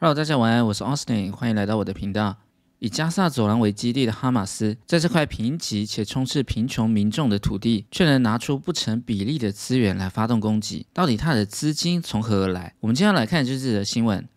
[0.00, 2.36] Hello，大家晚安，我是 Austin，欢迎来到我的频道。
[2.78, 10.86] 以加萨走廊为基地的哈马斯，在这块贫瘠且充斥贫穷民众的土地，却能拿出不成比例的资源来发动攻击。
[10.92, 12.76] 到底他的资金从何而来？
[12.78, 14.28] 我们接下来看就是这则新闻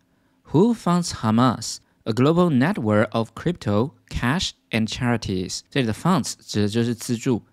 [0.50, 1.76] ：Who funds Hamas?
[2.02, 5.60] A global network of crypto, cash and charities。
[5.70, 7.44] 这里的 funds 指的就是资助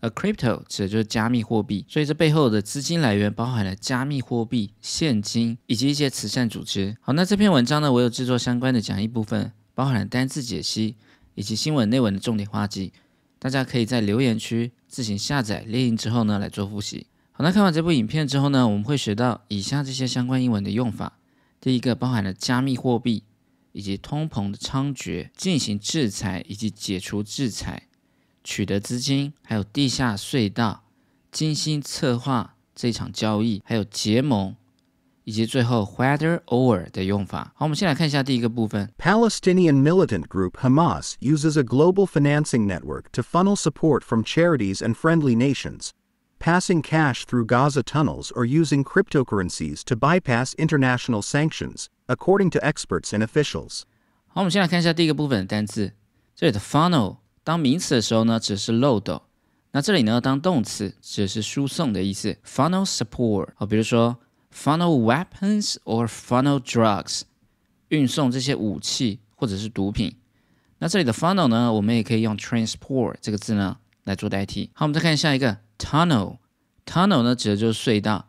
[0.00, 1.86] ，a crypto 指的就是加密货币。
[1.88, 6.96] 所以这背后的资金来源包含了加密货币、现金以及一些慈善组织。
[7.00, 9.52] 好，那这篇文章呢，我有制作相关的讲义部分。
[9.72, 10.96] 包含了单字解析
[11.34, 12.92] 以及新闻内文的重点话题，
[13.38, 17.06] 大家可以在留言区自行下载列印之后呢来做复习。
[17.32, 21.18] 好，那看完这部影片之后呢，我们会学到以下这些相关英文的用法。
[21.62, 23.22] 第一个包含了加密货币
[23.72, 27.84] 以及通膨的猖獗，进行制裁以及解除制裁，
[28.43, 30.83] 取得资金，还有地下隧道，
[31.31, 34.55] 精心策划这场交易，还有结盟。
[35.27, 37.51] 以及最后 whether or 的用法。
[37.55, 38.93] 好，我们先来看一下第一个部分。
[38.99, 45.35] Palestinian militant group Hamas uses a global financing network to funnel support from charities and friendly
[45.35, 45.89] nations,
[46.37, 53.11] passing cash through Gaza tunnels or using cryptocurrencies to bypass international sanctions, according to experts
[53.11, 53.81] and officials.
[54.27, 55.93] 好，我们先来看一下第一个部分的单词。
[56.35, 59.22] 这里的 funnel 当名词的时候呢，只是漏斗；
[59.72, 62.36] 那这里呢，当动词只是输送的意思。
[62.46, 63.50] Funnel support。
[63.56, 64.18] 好，比如说。
[64.52, 67.20] funnel weapons or funnel drugs，
[67.86, 70.16] 运送这些武器或者是毒品。
[70.78, 74.68] 那这里的 funnel 呢，我们也可以用 transport 这个字呢来做代替。
[74.74, 76.38] 好，我们再看下一个 tunnel。
[76.84, 78.26] tunnel 呢指的就是隧道。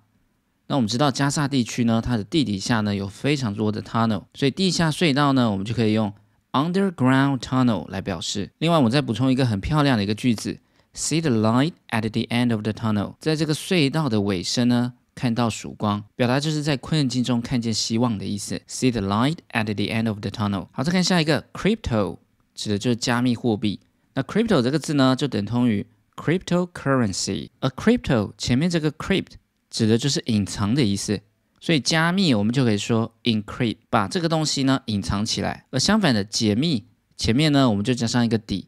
[0.68, 6.14] 那我们知道加沙地区呢，它的地底下呢有非常多的 tunnel，所以地下隧道呢，我们就可以用
[6.52, 8.52] underground tunnel 来表示。
[8.60, 10.60] 另外，我再补充一个很漂亮的一个句子
[10.94, 13.16] ：See the light at the end of the tunnel。
[13.20, 14.94] 在这个隧道的尾声呢。
[15.14, 18.60] 看到曙光，表达就是在困境中看见希望的意思。
[18.68, 20.70] See the light at the end of the tunnel。
[20.72, 22.18] 好，再看下一个，crypto
[22.56, 23.82] 指的就是加密货币。
[24.14, 27.50] 那 crypto 这个字呢，就等同于 cryptocurrency。
[27.60, 29.34] 而 crypto 前面这个 crypt
[29.70, 31.20] 指的就是隐藏的意思，
[31.62, 35.68] 所以加密我们就可以说 encrypt，把这个东西呢隐藏起来。
[35.70, 38.68] 而相反的解密前面呢，我们就加上一个底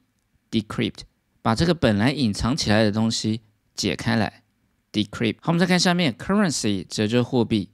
[0.52, 1.00] ，decrypt，
[1.42, 3.42] 把这个本来隐藏起来的东西
[3.76, 4.44] 解开来。
[4.92, 5.38] decrypt。
[5.42, 7.70] 好，我们再看下面，currency 指的就是货币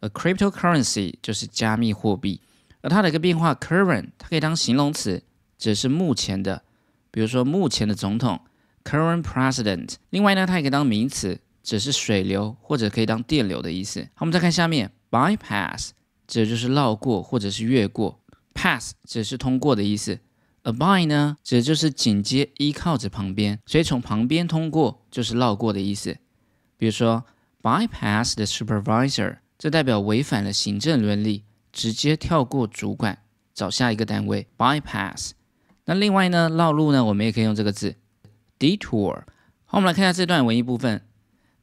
[0.00, 2.40] ，a cryptocurrency 就是加密货币。
[2.80, 5.22] 而它的一个变化，current 它可以当形容词，
[5.56, 6.64] 指的是目前的，
[7.12, 8.40] 比如说目前的总统
[8.82, 9.94] ，current president。
[10.10, 14.02] 另外呢，它也可以当名词，只是水流或者可以当电流的意思。
[14.14, 15.90] 好，我们再看下面，bypass
[16.28, 18.20] 指的就是绕过或者是越过
[18.54, 20.20] ，pass 指是通过的意思。
[20.62, 26.16] a by 呢，指的就是紧接依靠着旁边，所以从旁边通过就是绕过的意思。
[26.76, 27.24] 比如说
[27.62, 33.18] ，bypass the supervisor，这代表违反了行政伦理，直接跳过主管，
[33.54, 34.46] 找下一个单位。
[34.56, 35.32] bypass。
[35.86, 37.96] 那另外呢，绕路呢，我们也可以用这个字
[38.58, 39.24] ，detour。
[39.66, 41.02] 好，我们来看一下这段文艺部分。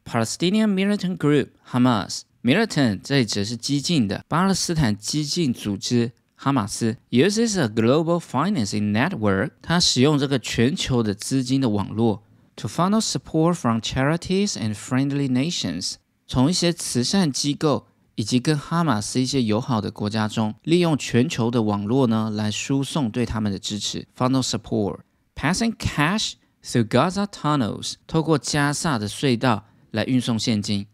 [0.03, 12.23] Palestinian militant group Hamas，militant 这里指的是激进的巴勒斯坦激进组织哈马斯，uses a global financing network，它使用这个全球的资金的网络。
[12.57, 15.95] To funnel support from charities and friendly nations，
[16.27, 24.05] 从一些慈善机构以及跟哈马斯一些友好的国家中，利用全球的网络呢，来输送对他们的支持。
[24.17, 26.33] Funnel support，passing cash
[26.63, 30.86] through Gaza tunnels，透过加萨的隧道来运送现金，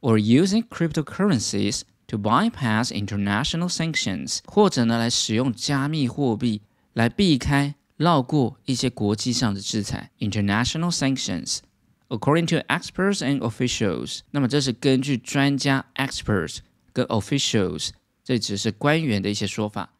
[0.00, 7.74] or using cryptocurrencies to bypass international sanctions，或者呢来使用加密货币来避开。
[7.98, 16.58] 绕过一些国际上的制裁 （international sanctions）。According to experts and officials，那么这是根据专家 （experts）
[16.92, 17.90] 跟 officials，
[18.24, 19.92] 这只是官员的一些说法。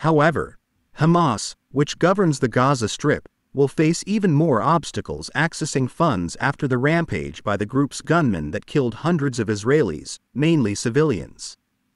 [0.00, 0.54] However,
[0.96, 3.24] Hamas, which governs the Gaza Strip,
[3.56, 8.66] will face even more obstacles accessing funds after the rampage by the group's gunmen that
[8.66, 11.54] killed hundreds of Israelis, mainly civilians.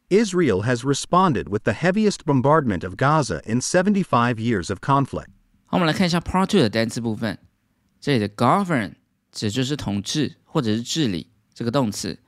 [0.08, 5.30] Israel has responded with the heaviest bombardment of Gaza in 75 years of conflict.
[5.64, 7.38] 好，我们来看一下 Part Two 的单词部分。
[8.00, 8.92] 这里的 govern
[9.32, 12.18] 指就是统治或者是治理这个动词。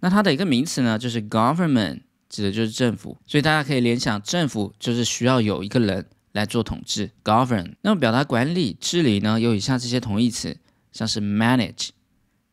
[0.00, 3.16] 那它的一个名词呢，就是 government，指的就是政府。
[3.26, 7.75] 所以大家可以联想，政府就是需要有一个人 来做统治，govern。
[7.81, 10.57] 那么表达管理、治理呢，有以下这些同义词，
[10.91, 11.89] 像是 manage、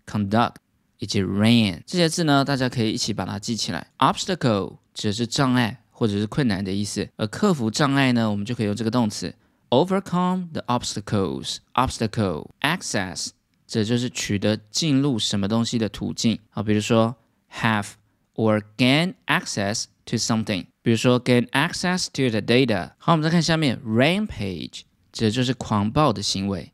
[0.07, 0.55] conduct
[0.99, 3.87] 以及 reign 这些字呢，大家可以一起把它记起来。
[3.99, 9.35] obstacle 指的是障碍或者是困难的意思，而克服障碍呢，我们就可以用这个动词。
[9.71, 11.59] Overcome the obstacles.
[11.75, 13.29] Obstacle access，
[13.67, 16.39] 这就是取得进入什么东西的途径。
[16.51, 17.17] 好，比如说
[17.53, 17.91] have
[18.35, 20.67] or gain access to something。
[20.88, 22.93] 比如说 gain access to the data。
[22.96, 26.73] 好，我们再看下面 rampage，指的就是狂暴的行为。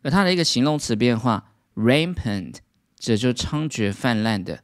[0.00, 2.54] 而它的一个形容词变化 rampant，
[2.98, 4.62] 指的就是猖獗泛滥的。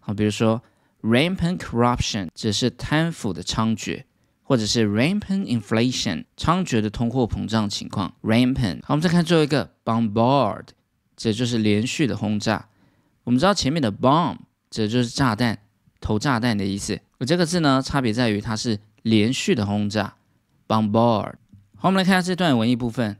[0.00, 0.60] 好，比如说
[1.00, 4.02] rampant corruption，指的是贪腐的猖獗。
[4.42, 8.80] 或者是 rampant inflation 猖獗的通货膨胀情况 rampant。
[8.82, 10.66] 好，我们再看最后一个 bombard，
[11.16, 12.68] 这就是连续的轰炸。
[13.22, 14.38] 我们知道前面的 bomb
[14.70, 15.60] 指的就是炸弹、
[16.00, 20.14] 投炸弹的意思，这个字呢，差别在于它是连续的轰炸
[20.68, 21.34] bombard。
[21.76, 23.16] 好，我们来看下这段文艺部分。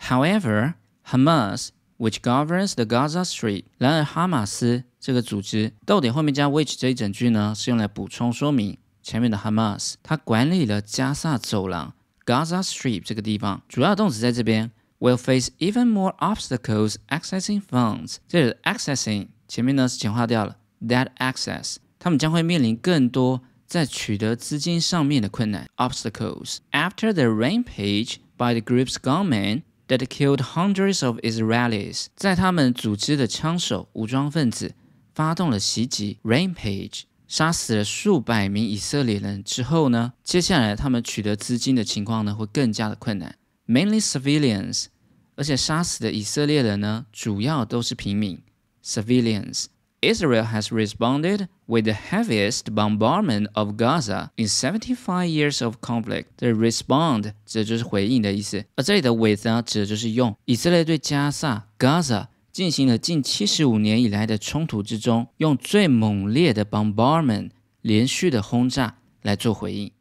[0.00, 0.74] However,
[1.08, 1.68] Hamas,
[1.98, 8.78] which governs the Gaza Strip，然而哈马斯这个组织，逗点后面加 which 这一整句呢，是用来补充说明。
[9.02, 11.92] 前面的 Hamas，它管理了加萨走廊
[12.24, 18.16] Gaza Strip 这个地方，主要动词在这边 will face even more obstacles accessing funds。
[18.26, 26.58] 这里的 accessing 前面呢是简化掉了 that access，他们将会面临更多在取得资金上面的困难 obstacles。
[26.70, 34.74] After the rampage by the group's gunmen that killed hundreds of Israelis，在他们组织的枪手武装分子
[35.14, 37.04] 发动了袭击 rampage。
[37.26, 43.34] 杀死了数百名以色列人之后呢，接下来他们取得资金的情况呢会更加的困难
[43.66, 44.88] ，mainly civilians，
[45.36, 48.38] 而且杀死的以色列人呢主要都是平民
[48.84, 49.64] ，civilians。
[50.03, 56.27] Israel has responded with the heaviest bombardment of Gaza in 75 years of conflict.
[56.37, 67.51] The respond 指的就是回应的意思，而这里的 with 呢指的就是用以色列对加萨 Gaza 进行了近七十五年以来的冲突之中，用最猛烈的 bombardment
[67.81, 69.91] 连续的轰炸来做回应。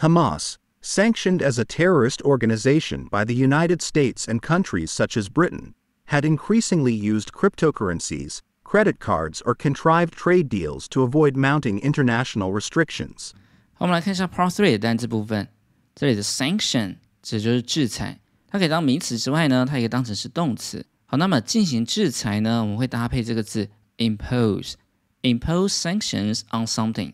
[0.00, 5.74] Hamas, sanctioned as a terrorist organization by the United States and countries such as Britain,
[6.08, 8.40] had increasingly used cryptocurrencies,
[8.70, 13.30] credit cards, or contrived trade deals to avoid mounting international restrictions.
[13.74, 15.48] 好，我们来看一下 Part Three 的单词部分。
[15.94, 20.84] 这里的 sanction 指就是制裁，它可以当名词之外呢，它也可以当成是动词。
[21.06, 27.12] 好，那么进行制裁呢，我们会搭配这个字 impose，impose sanctions on something，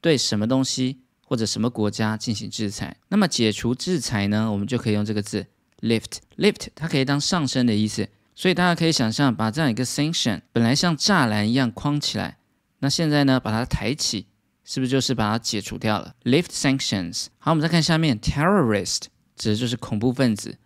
[0.00, 2.96] 对什么东西或者什么国家进行制裁。
[3.08, 5.46] 那么解除制裁呢，我们就可以用这个字
[5.80, 8.08] lift，lift 它可以当上升的意思。
[8.35, 12.37] 所以大家可以想象，把这样一个 sanction 本来像栅栏一样框起来，
[12.79, 14.27] 那现在呢，把它抬起，
[14.63, 17.27] 是不是就是把它解除掉了？lift sanctions。
[17.39, 19.03] 好，我们再看下面 terrorist
[19.35, 20.57] 指的就是恐怖分子，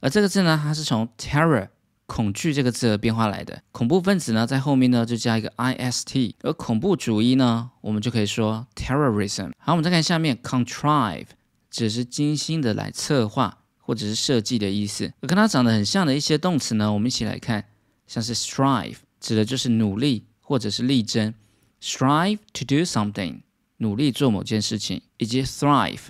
[0.00, 1.68] 而这个字呢，它是从 terror。
[2.04, 9.52] 恐惧这个字而变化来的，恐怖分子呢，在后面呢就加一个 i s t，而恐怖主义呢，我们就可以说 terrorism。
[9.56, 11.28] 好，我们再看下面 contrive，
[11.70, 15.12] 只是精心的来策划或者是设计的意思。
[15.20, 17.66] 跟它长得很像的一些动词呢，我们一起来看，
[18.06, 21.34] 像是 strive，指的就是努力或者是力争
[21.82, 23.40] ，strive to do something，
[23.78, 26.06] 努力做某件事情，以及 thrive，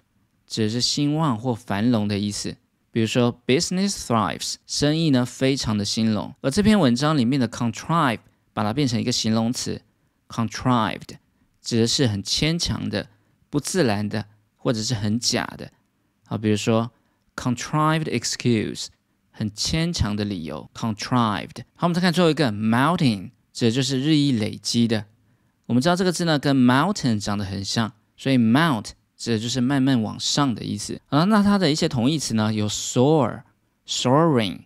[0.46, 2.56] 指的是兴旺或繁荣的意思。
[2.90, 6.34] 比如说，business thrives，生意呢非常的兴隆。
[6.42, 8.18] 而这篇文章里面的 contrive，
[8.52, 9.80] 把它变成一个形容词
[10.28, 11.16] ，contrived，
[11.62, 13.08] 指的是很牵强的、
[13.48, 14.26] 不自然的，
[14.58, 15.72] 或者是很假的。
[16.26, 16.90] 好，比如说
[17.36, 18.86] contrived excuse，
[19.30, 21.62] 很牵强的理由，contrived。
[21.74, 25.06] 好，我们再看最后一个 mounting，指的就是日益累积的。
[25.66, 28.90] 我们知道这个字呢跟 mountain 长得很像，所以 mount。
[29.14, 31.22] 指的就是慢慢往上的意思啊。
[31.26, 33.42] 那它的一些同义词呢，有 soar、
[33.86, 34.62] soaring，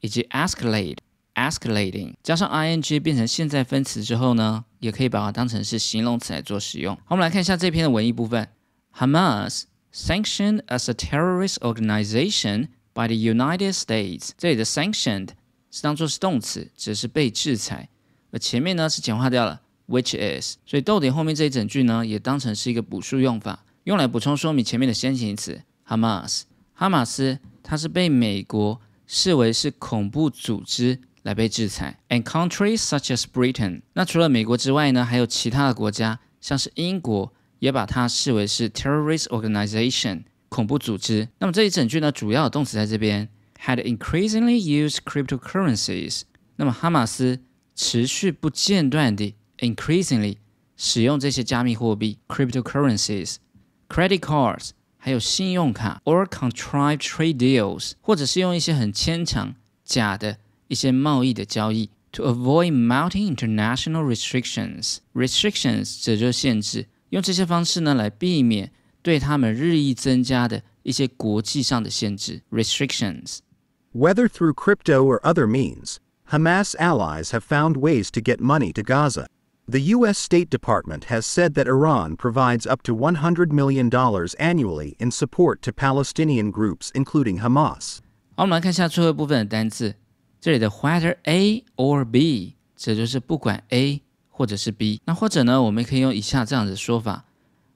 [0.00, 0.96] 以及 escalate、
[1.36, 6.96] escalating，加上 ing 变成现在分词之后呢，也可以把它当成是形容词来做使用。
[6.96, 8.48] 好，我们来看一下这篇的文艺部分。
[8.92, 14.30] Hamas sanctioned as a terrorist organization by the United States。
[14.36, 15.30] 这里的 sanctioned
[15.70, 17.88] 是当做是动词，指的是被制裁，
[18.30, 23.64] 而前面呢是简化掉了，which is，所以逗点后面这一整句呢，也当成是一个补数用法。
[23.84, 26.42] 用来补充说明前面的先行词，Hamas，
[26.74, 31.98] 哈马斯，它是被美国视为是恐怖组织来被制裁。
[32.08, 41.29] And countries such as Britain，那除了美国之外呢，还有其他的国家，像是英国，也把它视为是 terrorist organization，恐怖组织。
[41.39, 43.29] 那么这一整句呢，主要的动词在这边，
[43.63, 46.21] had increasingly used cryptocurrencies。
[46.57, 47.39] 那么哈马斯
[47.75, 50.37] 持续不间断地 increasingly
[50.77, 60.37] 使用这些加密货币 cryptocurrencies。credit cards，还有信用卡，or contrived trade deals，或者是用一些很牵强、假的
[60.67, 75.97] 一些贸易的交易，to avoid mounting international restrictions。restrictions 指就是限制， 用这些方式呢来避免对他们日益增加的一些国际上的限制 restrictions。Whether through crypto or other means,
[76.31, 79.27] Hamas allies have found ways to get money to Gaza.
[79.67, 80.19] The U.S.
[80.19, 83.89] State Department has said that Iran provides up to $100 million
[84.37, 87.99] annually in support to Palestinian groups, including Hamas.
[88.35, 89.95] 好，我们来看一下最后一部分的单字。
[90.41, 94.01] 这里的 whether A or B，这就是不管 A
[94.40, 95.02] 或者是 B。
[95.04, 97.26] 那或者呢，我们可以用以下这样子的说法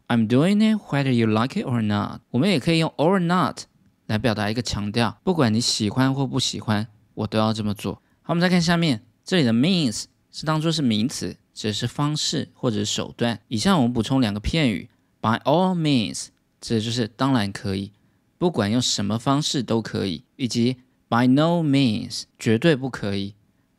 [0.08, 2.22] ：I'm doing it whether you like it or not。
[2.30, 3.64] 我们也可以用 or not
[4.06, 7.96] 来表达一个强调，不管你喜欢或不喜欢，我都要这么做。
[8.22, 11.36] 好，我们再看下面，这里的 means 是当做是名词。
[11.52, 13.38] 指的是方式或者是手段。
[13.48, 14.88] 以下我们补充两个片语
[15.20, 16.28] ：by all means，
[16.62, 17.92] 指的就是当然可以，
[18.38, 20.78] 不管用什么方式都可以；以及
[21.10, 23.34] by no means，绝对不可以，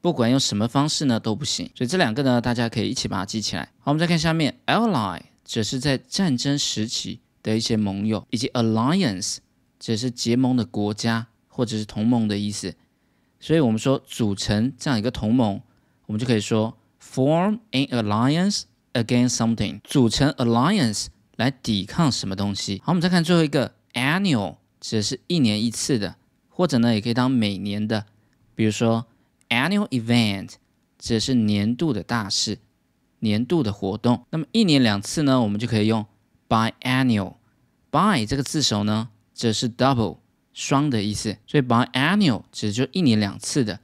[0.05, 1.67] 不管用什么方式呢都不行。
[1.73, 3.63] 所以这两个呢，大家可以一起把它记起来。
[3.79, 9.37] 好，我们再看下面，ally 指的是在战争时期的一些盟友，以及 alliance
[9.79, 12.75] 指的是结盟的国家或者是同盟的意思。
[13.39, 15.59] 所以我们说组成这样一个同盟，
[16.05, 16.77] 我们就可以说。
[17.01, 22.79] Form an alliance against something，组成 alliance 来抵抗什么东西。
[22.83, 26.15] 好，我们再看最后一个 annual，指的是一年一次的，
[26.49, 28.05] 或者呢也可以当每年的。
[28.55, 29.05] 比如说
[29.49, 30.53] annual event，
[30.97, 32.57] 指的是年度的大事、
[33.19, 34.25] 年度的活动。
[34.29, 36.05] 那么一年两次呢，我们就可以用
[36.49, 37.35] biannual。
[37.91, 40.17] bi 这个字首呢，指的是 double
[40.53, 43.79] 双的意思，所以 biannual 指就一年两次的，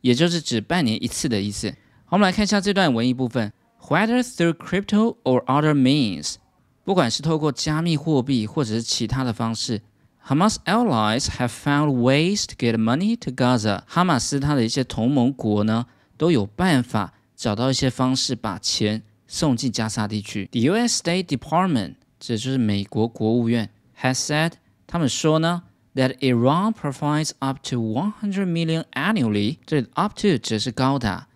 [0.00, 1.70] 也就是指半年一次的意思。
[2.04, 3.52] 好，我们来看一下这段文艺部分。
[3.80, 6.36] Whether through crypto or other means，
[6.84, 9.80] 不管是透过加密货币或者是其他的方式
[10.27, 13.83] ，Hamas allies have found ways to get money to Gaza。
[13.87, 15.85] 哈马斯他的一些同盟国呢，
[16.17, 20.47] 都有办法找到一些方式把钱送进加沙地区。
[20.51, 21.01] The U.S.
[21.01, 23.69] State Department，这就是美国国务院，
[24.01, 24.53] has said，
[24.85, 25.63] 他们说呢，
[25.95, 29.57] that Iran provides up to 100 million annually。
[29.65, 31.27] 这 up to 只是高达。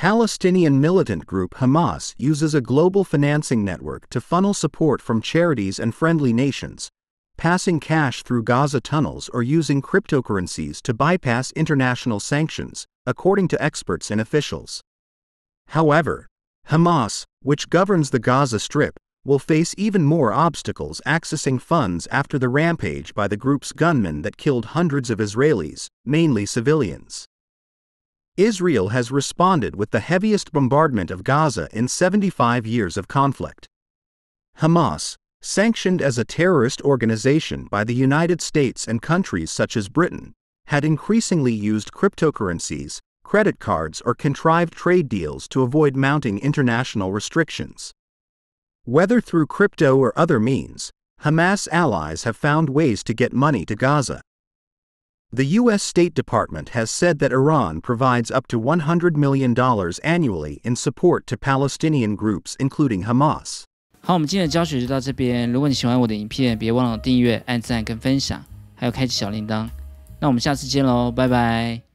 [0.00, 5.94] Palestinian militant group Hamas uses a global financing network to funnel support from charities and
[5.94, 6.88] friendly nations,
[7.36, 14.10] passing cash through Gaza tunnels or using cryptocurrencies to bypass international sanctions, according to experts
[14.10, 14.80] and officials.
[15.66, 16.26] However,
[16.70, 18.94] Hamas, which governs the Gaza Strip,
[19.26, 24.38] will face even more obstacles accessing funds after the rampage by the group's gunmen that
[24.38, 27.26] killed hundreds of Israelis, mainly civilians.
[28.40, 33.68] Israel has responded with the heaviest bombardment of Gaza in 75 years of conflict.
[34.60, 40.32] Hamas, sanctioned as a terrorist organization by the United States and countries such as Britain,
[40.68, 47.92] had increasingly used cryptocurrencies, credit cards, or contrived trade deals to avoid mounting international restrictions.
[48.84, 50.90] Whether through crypto or other means,
[51.24, 54.22] Hamas allies have found ways to get money to Gaza.
[55.31, 55.83] The U.S.
[55.83, 59.53] State Department has said that Iran provides up to $100 million
[60.03, 63.63] annually in support to Palestinian groups, including Hamas.
[64.01, 65.51] 好，我们今天的教学就到这边。
[65.51, 68.41] 如果你喜欢我的影片，别忘了订阅、按赞跟分享，
[68.75, 69.67] 还有开启小铃铛。
[70.19, 71.85] 那我们下次见喽，拜拜。